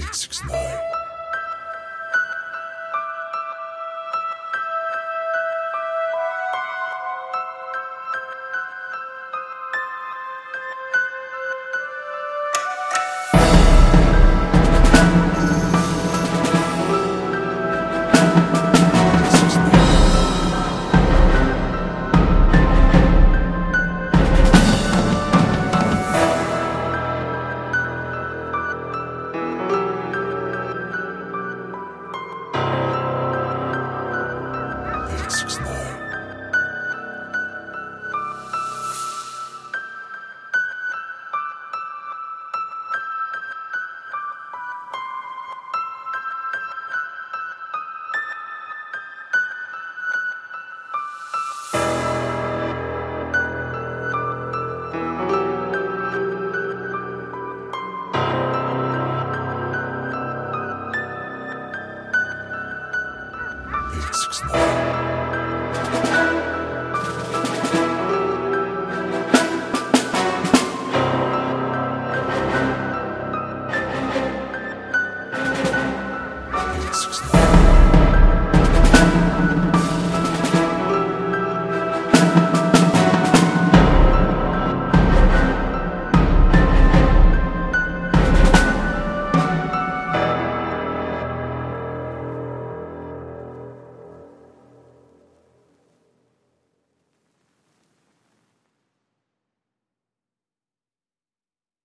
[0.00, 0.93] 869.
[35.34, 35.50] Nine.
[63.96, 64.83] Eight six nine.